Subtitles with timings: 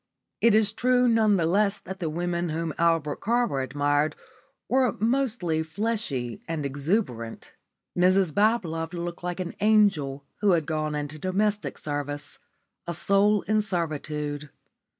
[0.41, 4.15] It is true none the less that the women whom Albert Carver admired
[4.67, 7.53] were mostly fleshy and exuberant.
[7.95, 12.39] Mrs Bablove looked like an angel who had gone into domestic service
[12.87, 14.49] a soul in servitude.